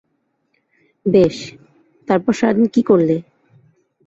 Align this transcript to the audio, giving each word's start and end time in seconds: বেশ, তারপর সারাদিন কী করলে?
বেশ, 1.05 1.35
তারপর 2.07 2.33
সারাদিন 2.33 2.67
কী 2.73 2.81
করলে? 2.83 3.15